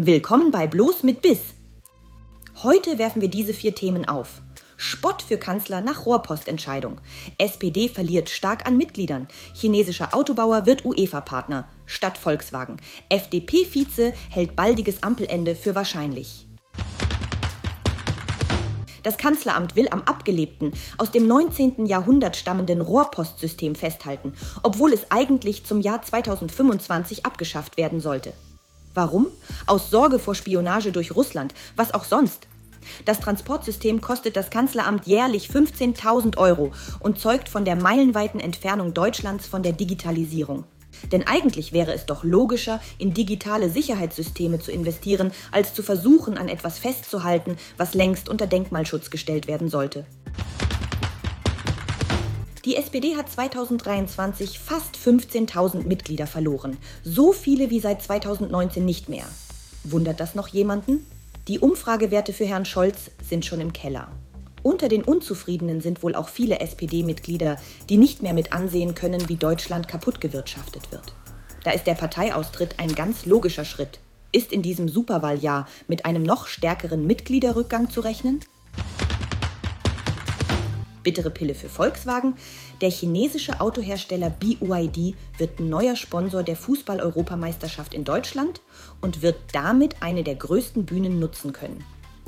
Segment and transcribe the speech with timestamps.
[0.00, 1.40] Willkommen bei Bloß mit Biss.
[2.62, 4.42] Heute werfen wir diese vier Themen auf.
[4.76, 7.00] Spott für Kanzler nach Rohrpostentscheidung.
[7.36, 9.26] SPD verliert stark an Mitgliedern.
[9.54, 11.68] Chinesischer Autobauer wird UEFA-Partner.
[11.84, 12.76] Statt Volkswagen.
[13.08, 16.46] FDP-Vize hält baldiges Ampelende für wahrscheinlich.
[19.02, 21.86] Das Kanzleramt will am abgelebten, aus dem 19.
[21.86, 28.32] Jahrhundert stammenden Rohrpostsystem festhalten, obwohl es eigentlich zum Jahr 2025 abgeschafft werden sollte.
[28.98, 29.28] Warum?
[29.66, 32.48] Aus Sorge vor Spionage durch Russland, was auch sonst.
[33.04, 39.46] Das Transportsystem kostet das Kanzleramt jährlich 15.000 Euro und zeugt von der meilenweiten Entfernung Deutschlands
[39.46, 40.64] von der Digitalisierung.
[41.12, 46.48] Denn eigentlich wäre es doch logischer, in digitale Sicherheitssysteme zu investieren, als zu versuchen, an
[46.48, 50.06] etwas festzuhalten, was längst unter Denkmalschutz gestellt werden sollte.
[52.68, 56.76] Die SPD hat 2023 fast 15.000 Mitglieder verloren.
[57.02, 59.24] So viele wie seit 2019 nicht mehr.
[59.84, 61.06] Wundert das noch jemanden?
[61.48, 64.08] Die Umfragewerte für Herrn Scholz sind schon im Keller.
[64.62, 67.56] Unter den Unzufriedenen sind wohl auch viele SPD-Mitglieder,
[67.88, 71.14] die nicht mehr mit ansehen können, wie Deutschland kaputtgewirtschaftet wird.
[71.64, 73.98] Da ist der Parteiaustritt ein ganz logischer Schritt.
[74.30, 78.40] Ist in diesem Superwahljahr mit einem noch stärkeren Mitgliederrückgang zu rechnen?
[81.08, 82.34] Bittere Pille für Volkswagen.
[82.82, 88.60] Der chinesische Autohersteller BYD wird neuer Sponsor der Fußball-Europameisterschaft in Deutschland
[89.00, 91.82] und wird damit eine der größten Bühnen nutzen können.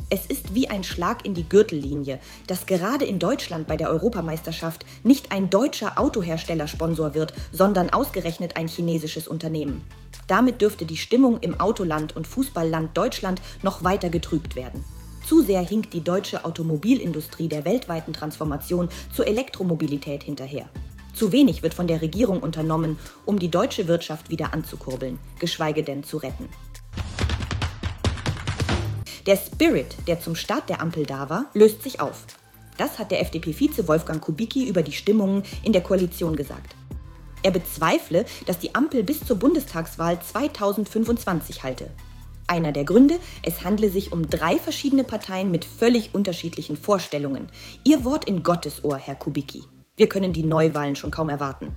[0.08, 4.86] Es ist wie ein Schlag in die Gürtellinie, dass gerade in Deutschland bei der Europameisterschaft
[5.02, 9.84] nicht ein deutscher Autohersteller Sponsor wird, sondern ausgerechnet ein chinesisches Unternehmen.
[10.26, 14.82] Damit dürfte die Stimmung im Autoland und Fußballland Deutschland noch weiter getrübt werden.
[15.30, 20.68] Zu sehr hinkt die deutsche Automobilindustrie der weltweiten Transformation zur Elektromobilität hinterher.
[21.14, 26.02] Zu wenig wird von der Regierung unternommen, um die deutsche Wirtschaft wieder anzukurbeln, geschweige denn
[26.02, 26.48] zu retten.
[29.24, 32.26] Der Spirit, der zum Start der Ampel da war, löst sich auf.
[32.76, 36.74] Das hat der FDP-Vize Wolfgang Kubicki über die Stimmungen in der Koalition gesagt.
[37.44, 41.88] Er bezweifle, dass die Ampel bis zur Bundestagswahl 2025 halte.
[42.50, 47.46] Einer der Gründe, es handle sich um drei verschiedene Parteien mit völlig unterschiedlichen Vorstellungen.
[47.84, 49.62] Ihr Wort in Gottes Ohr, Herr Kubicki.
[49.96, 51.76] Wir können die Neuwahlen schon kaum erwarten.